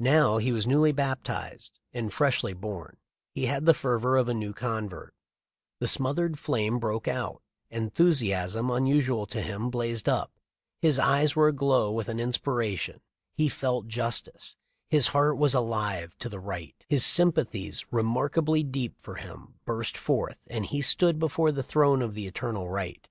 Now 0.00 0.38
he 0.38 0.52
was 0.52 0.66
newly 0.66 0.90
baptized 0.90 1.80
and 1.92 2.10
freshly 2.10 2.54
born; 2.54 2.96
he 3.34 3.44
had 3.44 3.66
the 3.66 3.74
fervor 3.74 4.16
of 4.16 4.26
a 4.26 4.32
new 4.32 4.54
convert; 4.54 5.12
the 5.80 5.86
smothered 5.86 6.38
flame 6.38 6.78
broke 6.78 7.06
out; 7.06 7.42
enthusiasm 7.70 8.70
unusual 8.70 9.26
to 9.26 9.42
him 9.42 9.68
blazed 9.68 10.08
up; 10.08 10.32
his 10.80 10.98
eyes 10.98 11.36
were 11.36 11.48
aglow 11.48 11.92
with 11.92 12.08
an 12.08 12.16
inspir 12.16 12.64
ation: 12.66 13.02
he 13.34 13.50
felt 13.50 13.86
justice; 13.86 14.56
his 14.88 15.08
heart 15.08 15.36
was 15.36 15.52
alive 15.52 16.16
to 16.20 16.30
the 16.30 16.40
right; 16.40 16.76
his 16.88 17.04
sympathies, 17.04 17.84
remarkably 17.92 18.62
deep 18.62 18.98
for 19.02 19.16
him, 19.16 19.56
burst 19.66 19.98
forth, 19.98 20.46
and 20.48 20.64
he 20.64 20.80
stood 20.80 21.18
before 21.18 21.52
the 21.52 21.62
throne 21.62 22.00
of 22.00 22.14
the 22.14 22.26
eternal 22.26 22.66
Right. 22.66 23.06